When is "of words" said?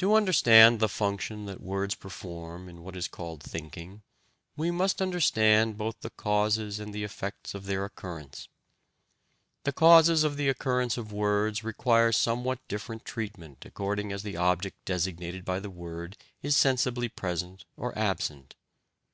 10.98-11.64